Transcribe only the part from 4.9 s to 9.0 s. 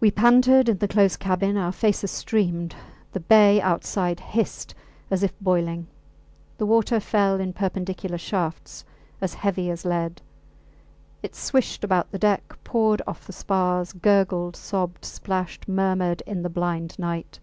as if boiling; the water fell in perpendicular shafts